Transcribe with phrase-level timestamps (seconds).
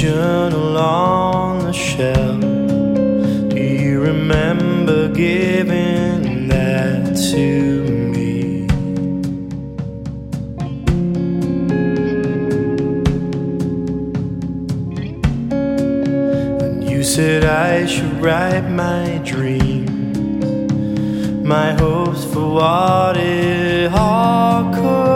[0.00, 2.40] Journal on the shelf.
[3.50, 7.84] Do you remember giving that to
[8.14, 8.66] me?
[16.64, 20.16] And you said I should write my dreams,
[21.44, 25.09] my hopes for what it all could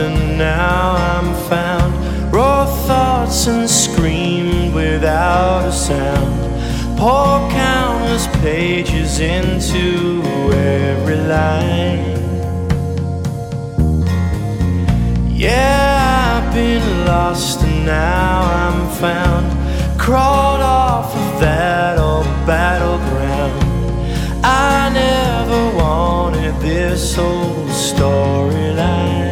[0.00, 1.92] and now I'm found.
[2.32, 6.34] Raw thoughts and screamed without a sound.
[6.98, 12.18] Pour countless pages into every line.
[15.28, 19.46] Yeah, I've been lost and now I'm found.
[19.98, 23.58] Crawled off of that old battleground.
[24.44, 29.29] I never wanted this old storyline.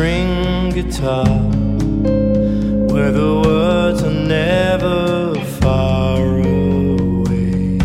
[0.00, 1.28] String guitar,
[2.90, 7.78] where the words are never far away.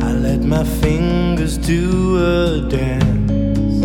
[0.00, 3.80] I let my fingers do a dance,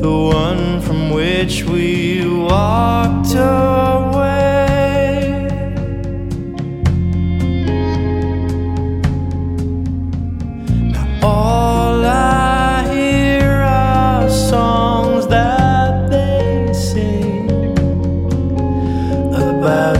[0.00, 3.81] the one from which we walked away.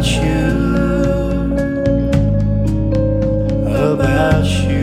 [0.03, 1.55] About you,
[3.93, 4.83] about you.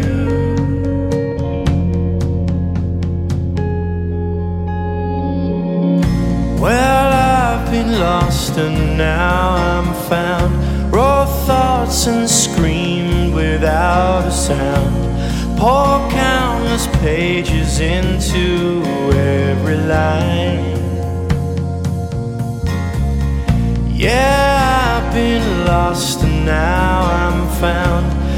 [6.61, 10.93] Well, I've been lost and now I'm found.
[10.93, 15.59] Raw thoughts and screamed without a sound.
[15.59, 20.79] Pour countless pages into every line.
[23.93, 24.58] Yeah,
[25.69, 28.28] lost and now I'm found.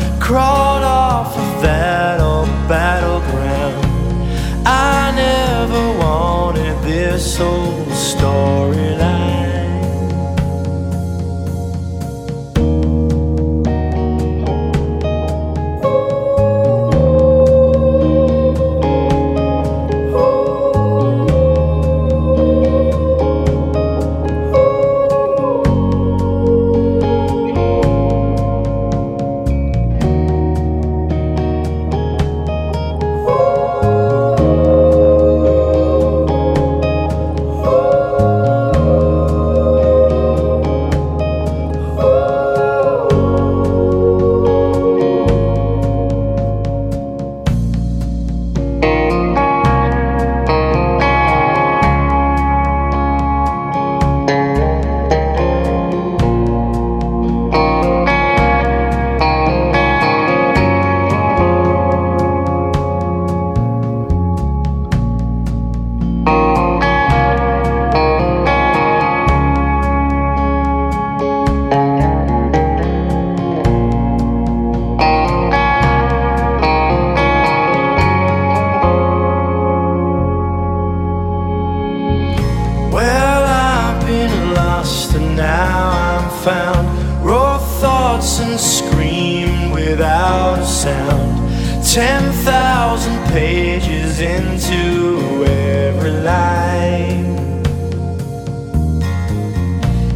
[90.66, 91.40] Sound.
[91.84, 97.36] Ten thousand pages into every line.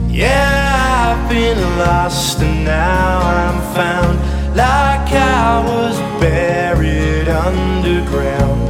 [0.09, 4.17] Yeah, I've been lost and now I'm found.
[4.55, 8.61] Like I was buried underground.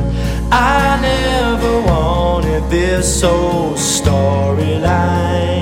[0.52, 5.55] I never wanted this old storyline.